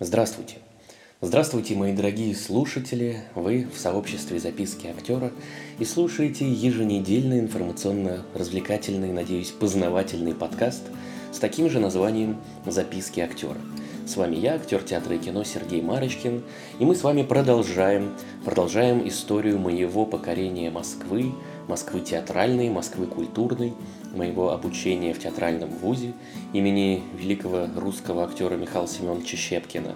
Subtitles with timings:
[0.00, 0.56] Здравствуйте.
[1.20, 3.22] Здравствуйте, мои дорогие слушатели.
[3.36, 5.30] Вы в сообществе записки актера
[5.78, 10.82] и слушаете еженедельный информационно-развлекательный, надеюсь, познавательный подкаст
[11.32, 13.60] с таким же названием «Записки актера».
[14.04, 16.42] С вами я, актер театра и кино Сергей Марочкин,
[16.80, 21.32] и мы с вами продолжаем, продолжаем историю моего покорения Москвы,
[21.68, 23.72] Москвы театральной, Москвы культурной,
[24.14, 26.12] моего обучения в театральном вузе
[26.52, 29.94] имени великого русского актера Михаила Семеновича Щепкина.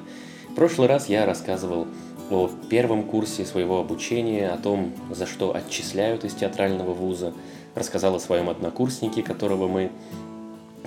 [0.51, 1.87] В прошлый раз я рассказывал
[2.31, 7.33] о первом курсе своего обучения, о том, за что отчисляют из театрального вуза,
[7.75, 9.91] рассказал о своем однокурснике, которого мы,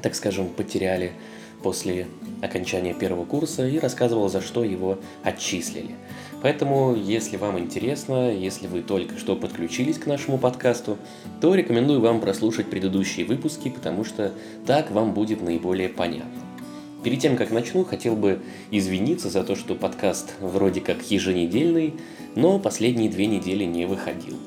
[0.02, 1.14] так скажем, потеряли
[1.62, 2.08] после
[2.42, 5.96] окончания первого курса и рассказывал, за что его отчислили.
[6.42, 10.98] Поэтому, если вам интересно, если вы только что подключились к нашему подкасту,
[11.40, 14.32] то рекомендую вам прослушать предыдущие выпуски, потому что
[14.66, 16.42] так вам будет наиболее понятно.
[17.04, 21.96] Перед тем, как начну, хотел бы извиниться за то, что подкаст вроде как еженедельный,
[22.36, 24.38] но последние две недели не выходил.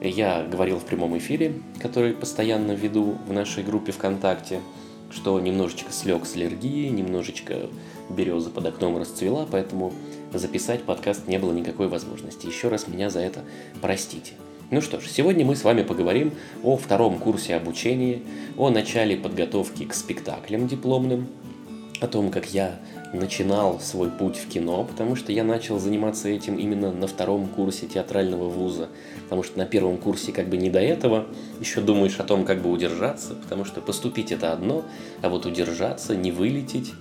[0.00, 4.60] Я говорил в прямом эфире, который постоянно веду в нашей группе ВКонтакте–
[5.10, 7.68] что немножечко слег с аллергией, немножечко
[8.10, 9.92] береза под окном расцвела, поэтому
[10.32, 12.46] записать подкаст не было никакой возможности.
[12.46, 13.44] Еще раз меня за это
[13.80, 14.32] простите.
[14.70, 18.20] Ну что ж, сегодня мы с вами поговорим о втором курсе обучения,
[18.58, 21.28] о начале подготовки к спектаклям дипломным,
[22.00, 22.78] о том, как я
[23.12, 27.86] начинал свой путь в кино, потому что я начал заниматься этим именно на втором курсе
[27.86, 28.88] театрального вуза,
[29.24, 31.26] потому что на первом курсе как бы не до этого,
[31.60, 34.84] еще думаешь о том, как бы удержаться, потому что поступить это одно,
[35.22, 36.92] а вот удержаться, не вылететь,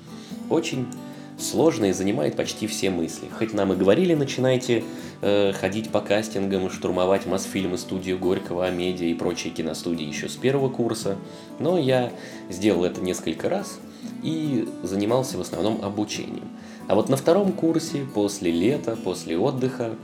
[0.49, 0.87] очень
[1.37, 3.27] сложно и занимает почти все мысли.
[3.37, 4.83] Хоть нам и говорили, начинайте
[5.21, 10.35] э, ходить по кастингам и штурмовать Мосфильмы, студию Горького, Амедиа и прочие киностудии еще с
[10.35, 11.17] первого курса,
[11.59, 12.11] но я
[12.49, 13.79] сделал это несколько раз–
[14.23, 16.47] и занимался в основном обучением.
[16.87, 19.95] А вот на втором курсе, после лета, после отдыха,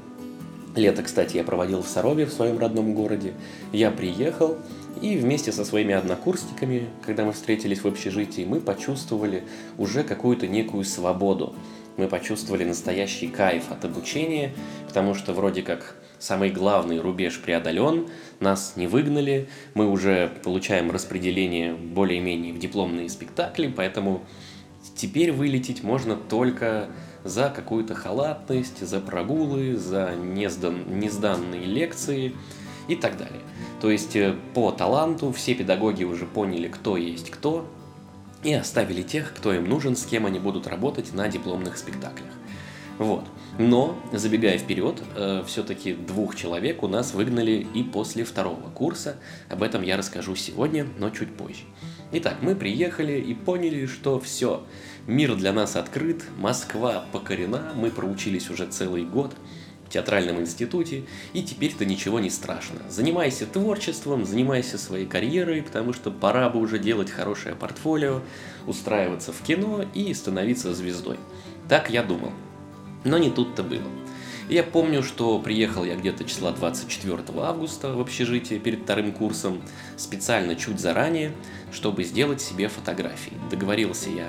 [0.75, 3.33] лето, кстати, я проводил в Сарове, в своем родном городе,
[3.71, 4.57] я приехал,
[5.01, 9.43] и вместе со своими однокурсниками, когда мы встретились в общежитии, мы почувствовали
[9.77, 11.55] уже какую-то некую свободу.
[11.97, 14.51] Мы почувствовали настоящий кайф от обучения,
[14.87, 18.07] потому что вроде как самый главный рубеж преодолен,
[18.39, 24.23] нас не выгнали, мы уже получаем распределение более-менее в дипломные спектакли, поэтому
[24.95, 26.87] теперь вылететь можно только
[27.25, 32.33] за какую-то халатность, за прогулы, за несдан, несданные лекции
[32.87, 33.41] и так далее.
[33.81, 37.67] То есть э, по таланту все педагоги уже поняли, кто есть кто,
[38.43, 42.31] и оставили тех, кто им нужен, с кем они будут работать на дипломных спектаклях.
[42.99, 43.25] Вот.
[43.57, 49.17] Но, забегая вперед, э, все-таки двух человек у нас выгнали и после второго курса.
[49.49, 51.63] Об этом я расскажу сегодня, но чуть позже.
[52.11, 54.63] Итак, мы приехали и поняли, что все,
[55.07, 59.33] мир для нас открыт, Москва покорена, мы проучились уже целый год
[59.87, 62.79] в театральном институте, и теперь-то ничего не страшно.
[62.89, 68.21] Занимайся творчеством, занимайся своей карьерой, потому что пора бы уже делать хорошее портфолио,
[68.67, 71.17] устраиваться в кино и становиться звездой.
[71.67, 72.31] Так я думал.
[73.03, 73.81] Но не тут-то было.
[74.49, 79.61] Я помню, что приехал я где-то числа 24 августа в общежитие перед вторым курсом,
[79.95, 81.31] специально чуть заранее,
[81.71, 83.33] чтобы сделать себе фотографии.
[83.49, 84.27] Договорился я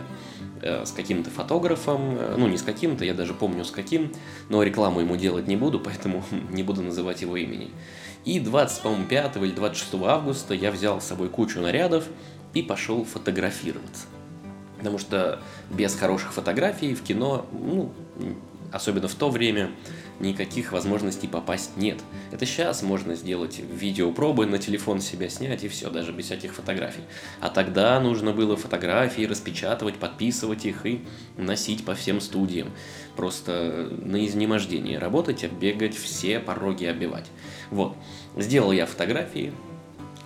[0.63, 4.13] э, с каким-то фотографом, э, ну не с каким-то, я даже помню с каким,
[4.49, 7.71] но рекламу ему делать не буду, поэтому не буду называть его имени.
[8.25, 12.05] И 25 или 26 августа я взял с собой кучу нарядов
[12.55, 14.07] и пошел фотографироваться.
[14.79, 17.93] Потому что без хороших фотографий в кино, ну,
[18.75, 19.71] особенно в то время,
[20.19, 22.01] никаких возможностей попасть нет.
[22.33, 27.03] Это сейчас можно сделать видеопробы на телефон себя снять и все, даже без всяких фотографий.
[27.41, 31.05] А тогда нужно было фотографии распечатывать, подписывать их и
[31.37, 32.73] носить по всем студиям.
[33.17, 37.31] Просто на изнемождение работать, бегать, все пороги оббивать.
[37.71, 37.97] Вот.
[38.37, 39.53] Сделал я фотографии,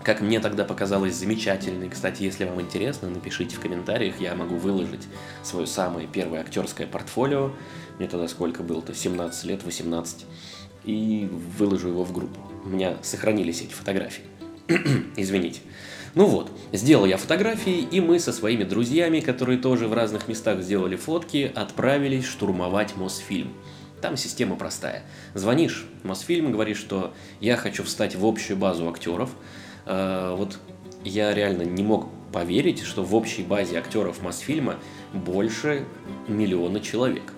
[0.05, 1.89] как мне тогда показалось замечательный.
[1.89, 5.07] Кстати, если вам интересно, напишите в комментариях, я могу выложить
[5.43, 7.53] свое самое первое актерское портфолио.
[7.99, 8.95] Мне тогда сколько было-то?
[8.95, 10.25] 17 лет, 18.
[10.85, 11.29] И
[11.59, 12.41] выложу его в группу.
[12.65, 14.25] У меня сохранились эти фотографии.
[15.17, 15.61] Извините.
[16.15, 20.62] Ну вот, сделал я фотографии, и мы со своими друзьями, которые тоже в разных местах
[20.62, 23.53] сделали фотки, отправились штурмовать Мосфильм.
[24.01, 25.03] Там система простая.
[25.35, 29.31] Звонишь Мосфильм, говоришь, что я хочу встать в общую базу актеров,
[29.88, 30.58] Э, вот
[31.05, 34.76] я реально не мог поверить, что в общей базе актеров Мосфильма
[35.12, 35.87] больше
[36.29, 37.32] миллиона человек.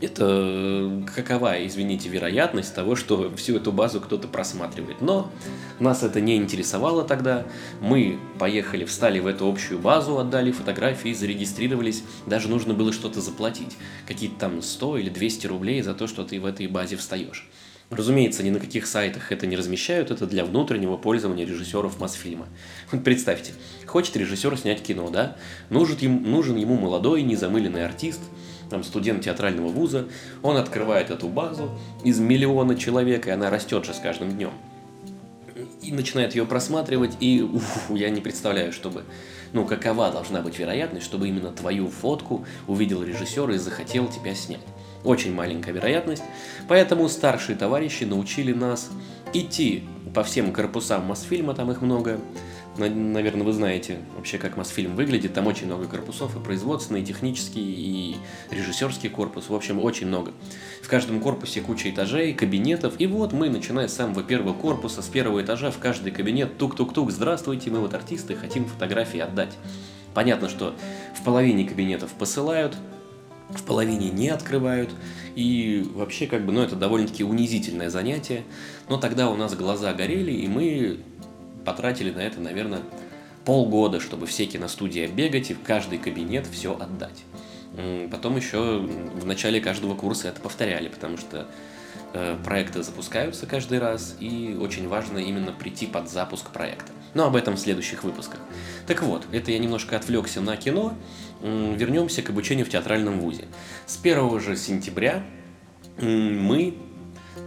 [0.00, 5.02] это какова, извините, вероятность того, что всю эту базу кто-то просматривает.
[5.02, 5.30] Но
[5.78, 7.44] нас это не интересовало тогда.
[7.82, 12.02] Мы поехали, встали в эту общую базу, отдали фотографии, зарегистрировались.
[12.24, 13.76] Даже нужно было что-то заплатить.
[14.08, 17.46] Какие-то там 100 или 200 рублей за то, что ты в этой базе встаешь.
[17.90, 22.46] Разумеется, ни на каких сайтах это не размещают, это для внутреннего пользования режиссеров Мосфильма.
[22.92, 23.52] Вот представьте,
[23.86, 25.36] хочет режиссер снять кино, да?
[25.70, 28.20] Нужен ему, нужен ему молодой, незамыленный артист–
[28.70, 30.06] там, студент театрального вуза,
[30.42, 31.70] он открывает эту базу
[32.04, 34.52] из миллиона человек, и она растет же с каждым днем.
[35.82, 39.04] И начинает ее просматривать, и уф, я не представляю, чтобы,
[39.52, 44.60] ну, какова должна быть вероятность, чтобы именно твою фотку увидел режиссер и захотел тебя снять.
[45.04, 46.22] Очень маленькая вероятность,
[46.68, 48.90] поэтому старшие товарищи научили нас
[49.32, 52.18] идти по всем корпусам Мосфильма, там их много,
[52.76, 55.34] Наверное, вы знаете вообще, как Мосфильм выглядит.
[55.34, 58.16] Там очень много корпусов, и производственный, и технический, и
[58.50, 59.48] режиссерский корпус.
[59.48, 60.32] В общем, очень много.
[60.82, 62.94] В каждом корпусе куча этажей, кабинетов.
[62.98, 67.10] И вот мы, начиная с самого первого корпуса, с первого этажа, в каждый кабинет тук-тук-тук,
[67.10, 69.56] здравствуйте, мы вот артисты, хотим фотографии отдать.
[70.14, 70.74] Понятно, что
[71.14, 72.76] в половине кабинетов посылают,
[73.54, 74.90] в половине не открывают.
[75.36, 78.44] И вообще, как бы, ну, это довольно-таки унизительное занятие.
[78.88, 81.00] Но тогда у нас глаза горели, и мы
[81.64, 82.80] потратили на это, наверное,
[83.44, 87.24] полгода, чтобы все киностудии бегать и в каждый кабинет все отдать.
[88.10, 91.46] Потом еще в начале каждого курса это повторяли, потому что
[92.12, 96.90] э, проекты запускаются каждый раз, и очень важно именно прийти под запуск проекта.
[97.14, 98.40] Но об этом в следующих выпусках.
[98.86, 100.94] Так вот, это я немножко отвлекся на кино.
[101.42, 103.46] Вернемся к обучению в театральном вузе.
[103.86, 105.24] С 1 же сентября
[105.98, 106.74] мы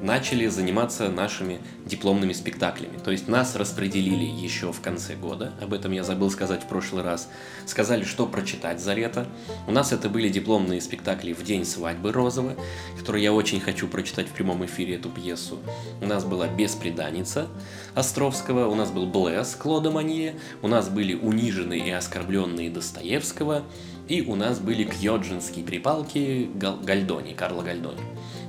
[0.02, 2.98] начали заниматься нашими дипломными спектаклями.
[3.04, 7.04] То есть нас распределили еще в конце года, об этом я забыл сказать в прошлый
[7.04, 7.30] раз.
[7.66, 9.28] Сказали, что прочитать за лето.
[9.68, 12.56] У нас это были дипломные спектакли в день свадьбы Розова,
[12.98, 15.60] которые я очень хочу прочитать в прямом эфире эту пьесу.
[16.02, 17.48] У нас была «Беспреданница»
[17.96, 23.64] Островского, у нас был «Блэс» Клода Манье, у нас были «Униженные и оскорбленные» Достоевского,
[24.08, 28.02] и у нас были «Кьоджинские припалки» Гальдони, Карла Гальдони.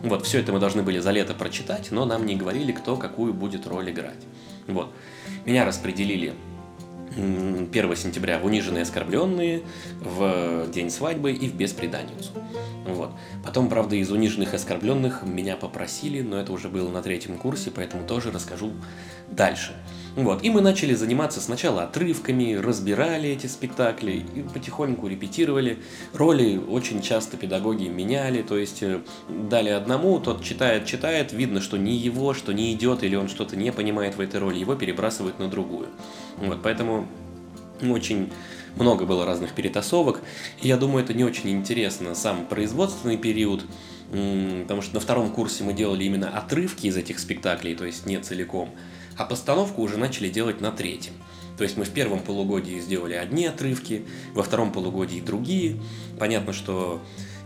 [0.03, 3.33] Вот, все это мы должны были за лето прочитать, но нам не говорили, кто какую
[3.33, 4.23] будет роль играть.
[4.67, 4.93] Вот.
[5.47, 6.35] Меня распределили
[7.17, 9.63] 1 сентября в «Униженные оскорбленные»,
[10.01, 12.33] в «День свадьбы» и в «Беспреданницу».
[12.87, 13.13] Вот.
[13.45, 18.07] Потом, правда, из «Униженных оскорбленных» меня попросили, но это уже было на третьем курсе, поэтому
[18.07, 18.73] тоже расскажу
[19.31, 19.73] дальше.
[20.17, 20.45] Вот.
[20.45, 25.79] И мы начали заниматься сначала отрывками, разбирали эти спектакли и потихоньку репетировали.
[26.13, 31.77] Роли очень часто педагоги меняли, то есть э, дали одному, тот читает, читает, видно, что
[31.77, 35.41] не его, что не идет, или он что-то не понимает в этой роли, его перебрасывают
[35.41, 35.89] на другую.
[36.37, 37.09] Вот, поэтому
[37.83, 38.31] очень
[38.77, 40.21] много было разных перетасовок.
[40.63, 43.65] И я думаю, это не очень интересно, сам производственный период,
[44.11, 48.19] потому что на втором курсе мы делали именно отрывки из этих спектаклей, то есть не
[48.21, 48.71] целиком
[49.17, 51.15] а постановку уже начали делать на третьем.
[51.57, 55.81] То есть мы в первом полугодии сделали одни отрывки, во втором полугодии другие.
[56.19, 57.01] Понятно, что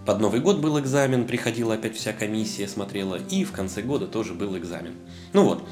[0.07, 4.33] под Новый год был экзамен, приходила опять вся комиссия, смотрела, и в конце года тоже
[4.33, 4.95] был экзамен.
[5.35, 5.63] Ну вот,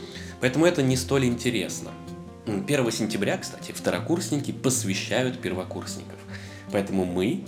[0.40, 1.90] поэтому это не столь интересно.
[2.46, 6.18] 1 сентября, кстати, второкурсники посвящают первокурсников.
[6.70, 7.44] Поэтому мы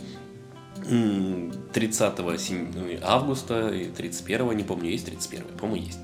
[0.89, 2.21] 30
[3.03, 5.99] августа и 31, не помню, есть 31, по-моему, есть,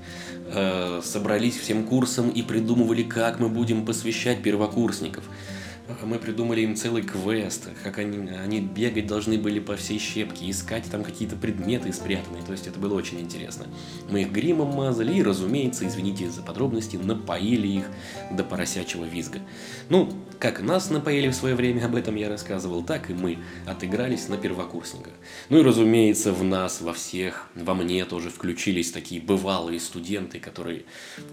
[0.47, 5.25] Э, собрались всем курсом и придумывали, как мы будем посвящать первокурсников.
[6.03, 10.85] Мы придумали им целый квест, как они, они бегать должны были по всей щепке, искать
[10.91, 12.43] там какие-то предметы спрятанные.
[12.43, 13.67] То есть это было очень интересно.
[14.09, 17.85] Мы их гримом мазали и, разумеется, извините за подробности, напоили их
[18.33, 19.41] до поросячьего визга.
[19.91, 24.29] Ну, как нас напоили в свое время, об этом я рассказывал, так и мы отыгрались
[24.29, 25.13] на первокурсниках.
[25.51, 30.85] Ну и, разумеется, в нас, во всех, во мне тоже включились такие бывалые студенты, которые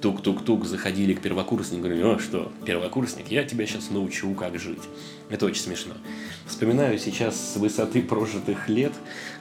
[0.02, 4.82] тук-тук-тук заходили к первокурснику и говорили, ну что, первокурсник, я тебя сейчас научу, как жить.
[5.30, 5.94] Это очень смешно.
[6.48, 8.92] Вспоминаю сейчас с высоты прожитых лет,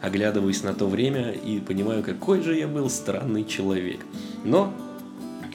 [0.03, 4.01] оглядываюсь на то время и понимаю, какой же я был странный человек.
[4.45, 4.75] Но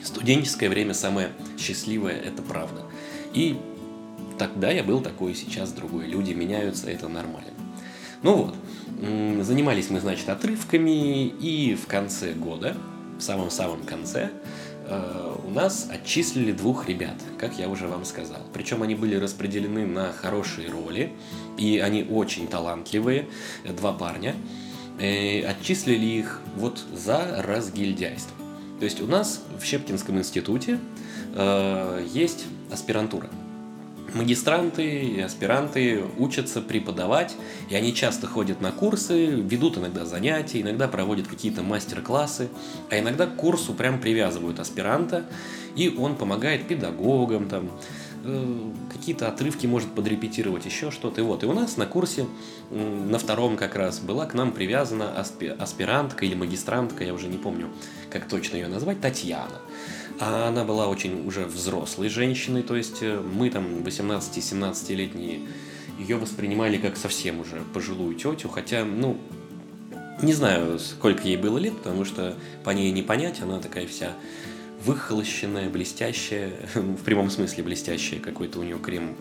[0.02, 2.82] студенческое время самое счастливое, это правда.
[3.34, 3.56] И
[4.36, 6.06] тогда я был такой, сейчас другой.
[6.08, 7.52] Люди меняются, это нормально.
[8.22, 12.76] Ну вот, занимались мы, значит, отрывками, и в конце года,
[13.16, 14.30] в самом-самом конце,
[15.44, 18.40] у нас отчислили двух ребят, как я уже вам сказал.
[18.52, 21.12] Причем они были распределены на хорошие роли,
[21.58, 23.28] и они очень талантливые,
[23.64, 24.34] э, два парня.
[24.98, 28.36] И э, отчислили их вот за разгильдяйство.
[28.78, 30.78] То есть у нас в Щепкинском институте
[31.34, 33.28] э, есть аспирантура.
[34.14, 37.34] Магистранты аспиранты учатся преподавать,
[37.70, 42.48] и они часто ходят на курсы, ведут иногда занятия, иногда проводят какие-то мастер-классы,
[42.90, 45.24] а иногда к курсу прям привязывают аспиранта,
[45.74, 47.70] и он помогает педагогам, там,
[48.24, 51.20] э, какие-то отрывки может подрепетировать, еще что-то.
[51.20, 52.26] И вот, и у нас на курсе,
[52.70, 57.38] на втором как раз, была к нам привязана аспи аспирантка или магистрантка, я уже не
[57.38, 57.68] помню,
[58.10, 59.60] как точно ее назвать, Татьяна.
[60.18, 65.40] А она была очень уже взрослой женщиной, то есть э, мы там 18-17-летние
[65.98, 69.18] ее воспринимали как совсем уже пожилую тетю, хотя, ну,
[70.22, 74.12] не знаю, сколько ей было лет, потому что по ней не понять, она такая вся
[74.84, 79.16] выхолощенная, блестящая, в прямом смысле блестящая, какой-то у нее крем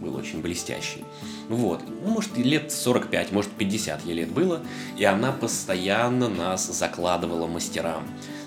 [0.00, 1.04] был очень блестящий.
[1.48, 4.62] Вот, ну, может, лет 45, может, 50 ей лет было,
[4.98, 8.04] и она постоянно нас закладывала мастерам.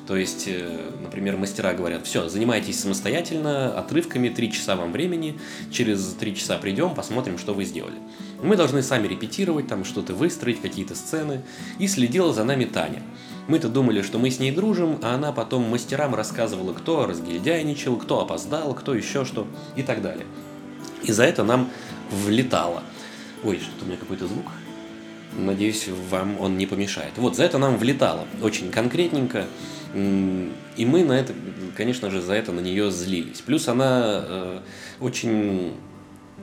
[0.10, 5.40] То есть, э, например, мастера говорят, все, занимайтесь самостоятельно, отрывками, три часа вам времени,
[5.72, 7.94] через три часа придем, посмотрим, что вы сделали.
[8.42, 11.44] Мы должны сами репетировать, там что-то выстроить, какие-то сцены.
[11.78, 13.04] И следила за нами Таня.
[13.48, 18.20] Мы-то думали, что мы с ней дружим, а она потом мастерам рассказывала, кто разгильдяйничал, кто
[18.20, 20.26] опоздал, кто еще что и так далее.
[21.04, 21.70] И за это нам
[22.10, 22.82] влетало.
[23.44, 24.48] Ой, что-то у меня какой-то звук.
[25.38, 27.14] Надеюсь, вам он не помешает.
[27.18, 28.28] Вот, за это нам влетало.
[28.42, 29.46] Очень конкретненько.
[29.94, 31.34] И мы на это,
[31.76, 33.42] конечно же, за это на нее злились.
[33.42, 34.60] Плюс она э,
[35.00, 35.74] очень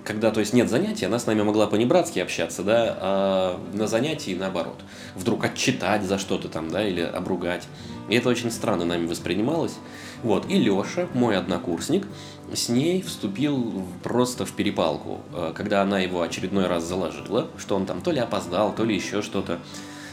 [0.07, 4.37] когда, то есть, нет занятий, она с нами могла по-небратски общаться, да, а на занятии
[4.38, 4.81] наоборот.
[5.16, 7.66] Вдруг отчитать за что-то там, да, или обругать.
[8.09, 9.75] И это очень странно нами воспринималось.
[10.23, 12.07] Вот, и Леша, мой однокурсник,
[12.53, 17.87] с ней вступил просто в перепалку, э, когда она его очередной раз заложила, что он
[17.87, 19.59] там то ли опоздал, то ли еще что-то.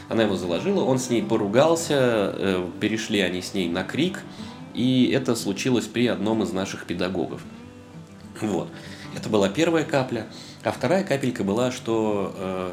[0.08, 4.22] Она его заложила, он с ней поругался, э, перешли они с ней на крик,
[4.74, 7.42] и это случилось при одном из наших педагогов.
[8.40, 8.68] Вот.
[9.16, 10.26] Это была первая капля.
[10.64, 12.72] А вторая капелька была, что э,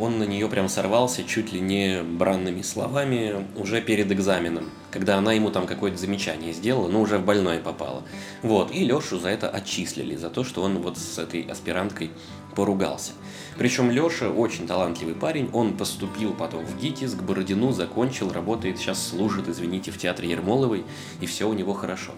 [0.00, 5.32] он на нее прям сорвался чуть ли не бранными словами уже перед экзаменом, когда она
[5.32, 8.02] ему там какое-то замечание сделала, но уже в больное попало.
[8.42, 8.72] Вот.
[8.72, 12.10] И Лешу за это отчислили, за то, что он вот с этой аспиранткой
[12.54, 13.12] поругался.
[13.56, 19.04] Причем Леша очень талантливый парень, он поступил потом в ГИТИС, к Бородину, закончил, работает, сейчас
[19.04, 20.84] служит, извините, в театре Ермоловой,
[21.20, 22.12] и все у него хорошо.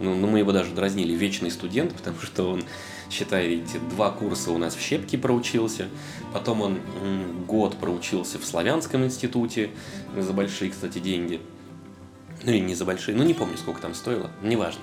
[0.00, 2.64] Ну, ну, мы его даже дразнили вечный студент, потому что он,
[3.10, 5.88] считаете, два курса у нас в Щепке проучился,
[6.32, 6.78] потом он
[7.46, 9.70] год проучился в Славянском институте
[10.16, 11.40] за большие, кстати, деньги.
[12.44, 14.82] Ну или не за большие, ну не помню, сколько там стоило, неважно.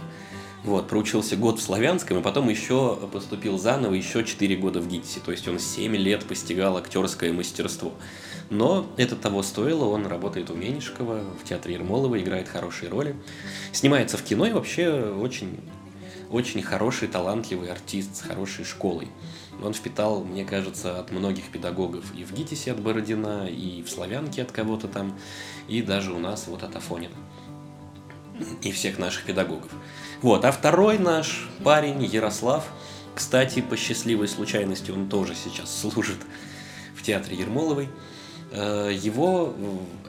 [0.63, 5.19] Вот, проучился год в Славянском, и потом еще поступил заново еще 4 года в ГИТИСе.
[5.19, 7.91] То есть он 7 лет постигал актерское мастерство.
[8.49, 13.15] Но это того стоило, он работает у Меньшикова, в театре Ермолова, играет хорошие роли.
[13.73, 15.59] Снимается в кино и вообще очень,
[16.33, 19.07] очень хороший, талантливый артист с хорошей школой.
[19.61, 24.41] Он впитал, мне кажется, от многих педагогов и в ГИТИСе от Бородина, и в Славянке
[24.41, 25.17] от кого-то там,
[25.67, 27.15] и даже у нас вот от Афонина.
[28.63, 29.71] И всех наших педагогов.
[30.23, 32.65] Вот, а второй наш парень, Ярослав,
[33.13, 36.17] кстати, по счастливой случайности он тоже сейчас служит
[36.95, 37.89] в театре Ермоловой.
[38.51, 39.53] Э, его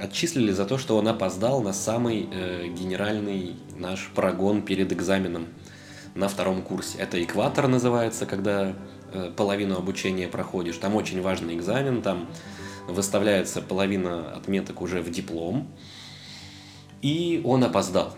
[0.00, 5.48] отчислили за то, что он опоздал на самый э, генеральный наш прогон перед экзаменом
[6.14, 6.99] на втором курсе.
[6.99, 8.75] Это экватор называется, когда
[9.12, 10.76] э, половину обучения проходишь.
[10.76, 12.28] Там очень важный экзамен, там
[12.87, 15.68] выставляется половина отметок уже в диплом.
[17.02, 18.14] И он опоздал.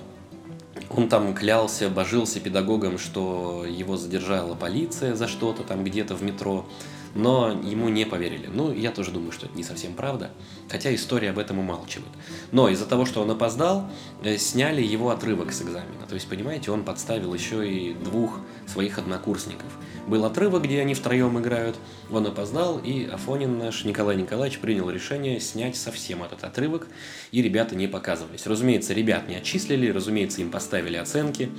[0.91, 6.67] Он там клялся, божился педагогам, что его задержала полиция за что-то там где-то в метро,
[7.16, 8.46] но ему не поверили.
[8.46, 10.30] Ну, я тоже думаю, что это не совсем правда,
[10.68, 12.12] хотя история об этом умалчивает.
[12.52, 13.90] Но из-за того, что он опоздал,
[14.23, 16.06] э, сняли его отрывок с экзамена.
[16.08, 19.73] То есть, понимаете, он подставил еще и двух своих однокурсников–
[20.06, 21.76] был отрывок, где они втроем играют,
[22.11, 26.87] он опоздал, и Афонин наш Николай Николаевич принял решение снять совсем этот отрывок,
[27.32, 28.46] и ребята не показывались.
[28.46, 31.50] Разумеется, ребят не отчислили, разумеется, им поставили оценки,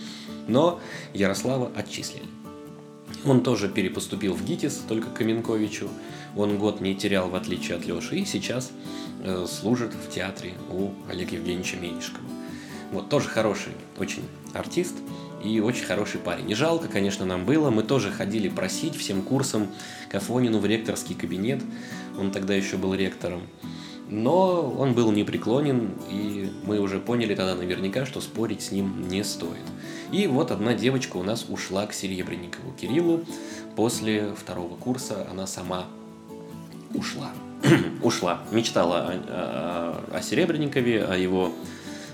[0.47, 0.79] но
[1.13, 2.46] Ярослава отчислили.
[3.27, 5.89] Он тоже перепоступил в ГИТИС, только Каменковичу.
[6.37, 8.71] Он год не терял, в отличие от Леши, и сейчас
[9.21, 12.23] э, служит в театре у Олега Евгеньевича Меньшикова.
[12.91, 14.95] Вот, тоже хороший очень артист
[15.43, 16.45] и очень хороший парень.
[16.45, 17.69] Не жалко, конечно, нам было.
[17.69, 19.67] Мы тоже ходили просить всем курсом
[20.09, 21.61] к Афонину в ректорский кабинет.
[22.17, 23.41] Он тогда еще был ректором.
[24.09, 29.23] Но он был непреклонен, и мы уже поняли тогда наверняка, что спорить с ним не
[29.23, 29.63] стоит.
[30.11, 33.25] И вот одна девочка у нас ушла к Серебренникову Кириллу.
[33.75, 35.85] После второго курса она сама
[36.93, 37.31] ушла.
[38.01, 38.39] ушла.
[38.51, 41.51] Мечтала о, о, о Серебренникове, о его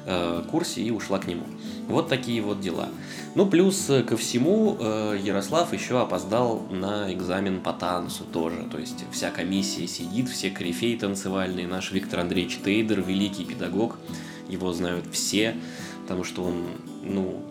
[0.05, 1.43] э, курсе и ушла к нему.
[1.87, 2.89] Вот такие вот дела.
[3.35, 8.67] Ну, плюс э, ко всему, э, Ярослав еще опоздал на экзамен по танцу тоже.
[8.71, 11.67] То есть вся комиссия сидит, все корифеи танцевальные.
[11.67, 13.97] Наш Виктор Андреевич Тейдер, великий педагог,
[14.49, 15.55] его знают все,
[16.03, 16.63] потому что он,
[17.03, 17.41] ну,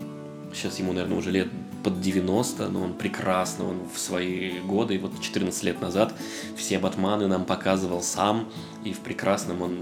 [0.55, 1.49] сейчас ему, наверное, уже лет
[1.83, 6.15] под 90, но он прекрасно, он в свои годы, вот 14 лет назад,
[6.57, 8.49] все батманы нам показывал сам,
[8.85, 9.79] и в прекрасном он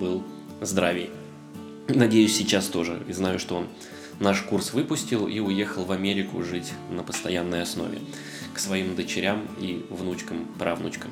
[0.00, 0.24] был
[0.60, 1.10] здравии.
[1.86, 3.68] Надеюсь, сейчас тоже, и знаю, что он
[4.20, 7.98] наш курс выпустил и уехал в Америку жить на постоянной основе
[8.54, 11.10] к своим дочерям и внучкам, правнучкам.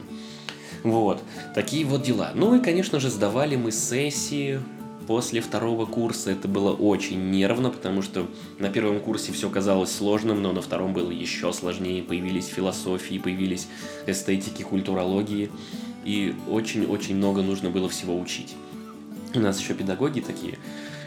[0.82, 1.22] Вот,
[1.54, 2.32] такие вот дела.
[2.34, 4.60] Ну и, конечно же, сдавали мы сессии
[5.06, 6.30] после второго курса.
[6.30, 8.26] Это было очень нервно, потому что
[8.58, 12.02] на первом курсе все казалось сложным, но на втором было еще сложнее.
[12.02, 13.68] Появились философии, появились
[14.06, 15.50] эстетики, культурологии.
[16.04, 18.54] И очень-очень много нужно было всего учить.
[19.34, 20.58] У нас еще педагоги такие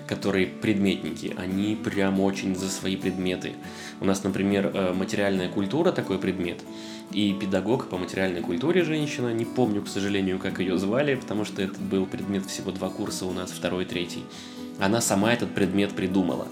[0.10, 3.54] которые предметники, они прям очень за свои предметы.
[4.02, 6.64] У нас, например, э, материальная культура такой предмет,
[7.12, 11.62] и педагог по материальной культуре женщина, не помню, к сожалению, как ее звали, потому что
[11.62, 14.24] это был предмет всего два курса у нас, второй, третий.
[14.80, 16.48] Она сама этот предмет придумала.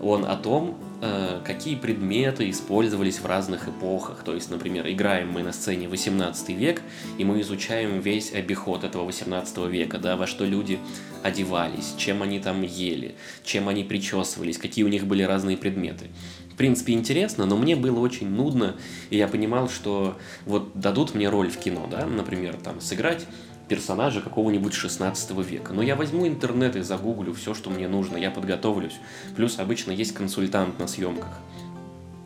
[0.00, 4.22] Он о том, Э, какие предметы использовались в разных эпохах.
[4.22, 6.82] То есть, например, играем мы на сцене 18 век,
[7.16, 10.78] и мы изучаем весь обиход этого 18 века, да, во что люди
[11.22, 13.14] одевались, чем они там ели,
[13.44, 16.08] чем они причесывались, какие у них были разные предметы.
[16.52, 18.76] В принципе, интересно, но мне было очень нудно,
[19.08, 23.26] и я понимал, что вот дадут мне роль в кино, да, например, там, сыграть
[23.70, 25.72] персонажа какого-нибудь 16 века.
[25.72, 28.98] Но я возьму интернет и загуглю все, что мне нужно, я подготовлюсь.
[29.36, 31.38] Плюс обычно есть консультант на съемках.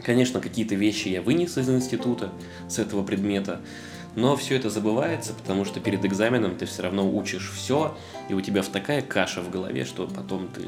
[0.02, 2.32] Конечно, какие-то вещи я вынес из института
[2.66, 3.60] с этого предмета,
[4.16, 7.94] но все это забывается, потому что перед экзаменом ты все равно учишь все,
[8.30, 10.62] и у тебя в такая каша в голове, что потом ты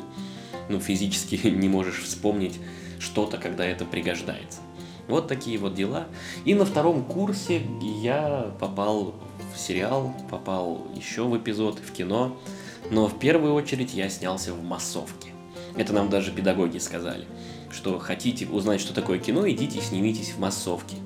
[0.69, 2.61] ну, физически не можешь вспомнить
[2.99, 4.61] что-то, когда это пригождается.
[5.09, 6.07] Вот такие вот дела.
[6.45, 9.15] И на втором курсе я попал
[9.59, 12.37] сериал, попал еще в эпизод, в кино,
[12.91, 15.31] но в первую очередь я снялся в массовке.
[15.77, 17.27] Это нам даже педагоги сказали,
[17.71, 20.97] что хотите узнать, что такое кино, идите и снимитесь в массовке.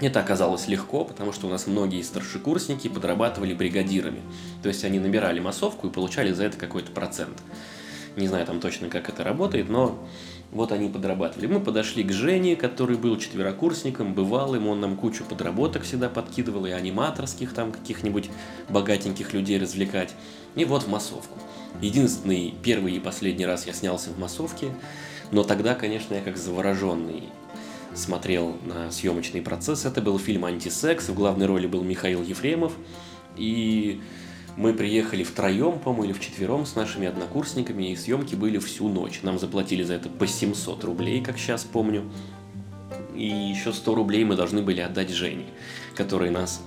[0.00, 4.22] Это оказалось легко, потому что у нас многие старшекурсники подрабатывали бригадирами.
[4.62, 7.42] То есть они набирали массовку и получали за это какой-то процент.
[8.16, 9.98] Не знаю там точно, как это работает, но
[10.52, 11.46] вот они подрабатывали.
[11.46, 16.70] Мы подошли к Жене, который был четверокурсником, бывалым, он нам кучу подработок всегда подкидывал, и
[16.70, 18.30] аниматорских там каких-нибудь
[18.68, 20.14] богатеньких людей развлекать.
[20.56, 21.38] И вот в массовку.
[21.80, 24.70] Единственный первый и последний раз я снялся в массовке,
[25.30, 27.24] но тогда, конечно, я как завороженный
[27.94, 29.84] смотрел на съемочный процесс.
[29.84, 32.72] Это был фильм «Антисекс», в главной роли был Михаил Ефремов,
[33.36, 34.00] и
[34.56, 39.20] мы приехали втроем, по-моему, или вчетвером с нашими однокурсниками, и съемки были всю ночь.
[39.22, 42.10] Нам заплатили за это по 700 рублей, как сейчас помню.
[43.14, 45.46] И еще 100 рублей мы должны были отдать Жене,
[45.94, 46.62] который нас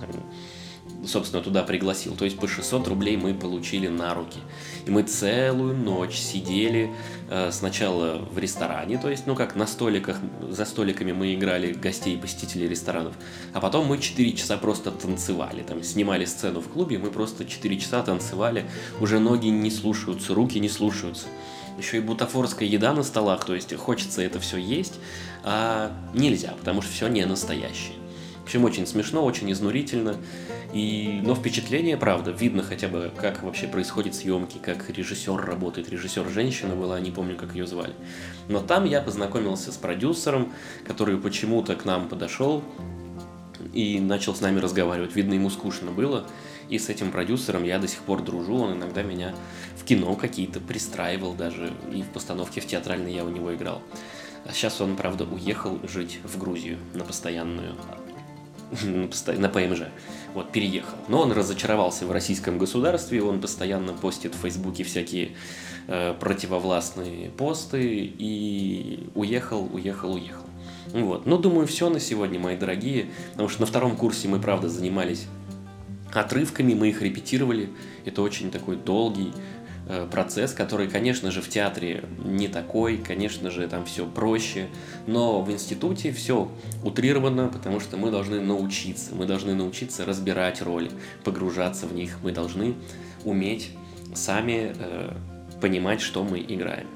[1.06, 2.14] собственно, туда пригласил.
[2.14, 4.38] То есть по 600 рублей мы получили на руки.
[4.86, 6.90] И мы целую ночь сидели
[7.30, 12.14] э, сначала в ресторане, то есть, ну как, на столиках, за столиками мы играли гостей
[12.14, 13.14] и посетителей ресторанов,
[13.52, 17.78] а потом мы 4 часа просто танцевали, там, снимали сцену в клубе, мы просто 4
[17.78, 18.66] часа танцевали,
[19.00, 21.26] уже ноги не слушаются, руки не слушаются.
[21.78, 24.94] Еще и бутафорская еда на столах, то есть хочется это все есть,
[25.42, 28.03] а нельзя, потому что все не настоящее.
[28.44, 30.16] В общем, очень смешно, очень изнурительно.
[30.74, 35.88] И, но впечатление, правда, видно хотя бы, как вообще происходят съемки, как режиссер работает.
[35.88, 37.94] Режиссер женщина была, не помню, как ее звали.
[38.50, 40.52] Но там я познакомился с продюсером,
[40.86, 42.62] который почему-то к нам подошел
[43.72, 45.16] и начал с нами разговаривать.
[45.16, 46.26] Видно, ему скучно было.
[46.68, 48.56] И с этим продюсером я до сих пор дружу.
[48.56, 49.34] Он иногда меня
[49.78, 51.72] в кино какие-то пристраивал даже.
[51.94, 53.80] И в постановке в театральной я у него играл.
[54.44, 57.74] А сейчас он, правда, уехал жить в Грузию на постоянную
[58.82, 59.82] на ПМЖ.
[60.34, 60.96] Вот, переехал.
[61.08, 65.32] Но он разочаровался в российском государстве, он постоянно постит в Фейсбуке всякие
[65.86, 70.42] э, противовластные посты и уехал, уехал, уехал.
[70.92, 71.26] Вот.
[71.26, 75.26] Ну, думаю, все на сегодня, мои дорогие, потому что на втором курсе мы, правда, занимались
[76.12, 77.70] отрывками, мы их репетировали.
[78.04, 79.32] Это очень такой долгий,
[80.10, 84.68] процесс, который, конечно же, в театре не такой, конечно же, там все проще,
[85.06, 86.50] но в институте все
[86.82, 90.90] утрировано, потому что мы должны научиться, мы должны научиться разбирать роли,
[91.22, 92.74] погружаться в них, мы должны
[93.24, 93.70] уметь
[94.14, 95.12] сами э,
[95.60, 96.86] понимать, что мы играем.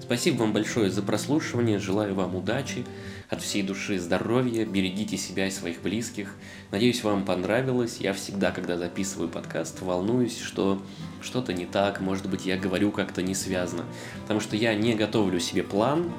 [0.00, 2.84] Спасибо вам большое за прослушивание, желаю вам удачи,
[3.30, 6.34] от всей души здоровья, берегите себя и своих близких.
[6.72, 7.98] Надеюсь, вам понравилось.
[8.00, 10.82] Я всегда, когда записываю подкаст, волнуюсь, что
[11.22, 13.84] что-то не так, может быть, я говорю как-то не связано.
[14.22, 16.10] Потому что я не готовлю себе план,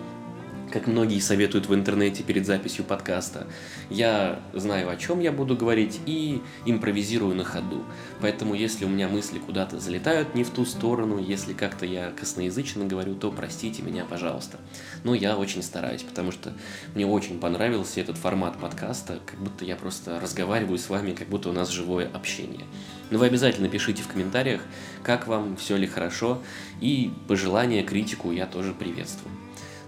[0.72, 3.48] как многие советуют в интернете перед записью подкаста.
[3.90, 7.84] Я знаю, о чем я буду говорить, и импровизирую на ходу.
[8.22, 12.86] Поэтому, если у меня мысли куда-то залетают не в ту сторону, если как-то я косноязычно
[12.86, 14.60] говорю, то простите меня, пожалуйста.
[15.04, 16.54] Но я очень стараюсь, потому что
[16.96, 21.50] мне очень понравился этот формат подкаста, как будто я просто разговариваю с вами, как будто
[21.50, 22.66] у нас живое общение.
[23.10, 24.62] Но вы обязательно пишите в комментариях,
[25.04, 26.42] как вам, все ли хорошо,
[26.80, 29.36] и пожелания, критику я тоже приветствую.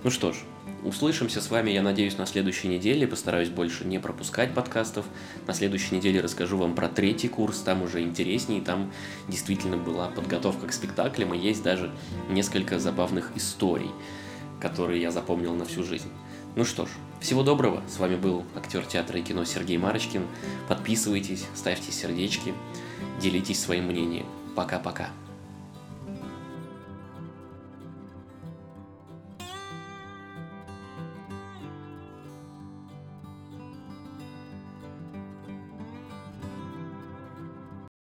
[0.04, 0.36] Ну что ж,
[0.84, 3.08] Услышимся с вами, я надеюсь, на следующей неделе.
[3.08, 5.06] Постараюсь больше не пропускать подкастов.
[5.48, 7.60] На следующей неделе расскажу вам про третий курс.
[7.60, 8.62] Там уже интереснее.
[8.62, 8.92] Там
[9.30, 11.34] действительно была подготовка к спектаклям.
[11.34, 11.90] И есть даже
[12.30, 13.92] несколько забавных историй,
[14.60, 16.10] которые я запомнил на всю жизнь.
[16.56, 16.90] Ну что ж,
[17.22, 17.82] всего доброго.
[17.88, 20.28] С вами был актер театра и кино Сергей Марочкин.
[20.68, 22.54] Подписывайтесь, ставьте сердечки,
[23.22, 24.26] делитесь своим мнением.
[24.54, 25.10] Пока-пока.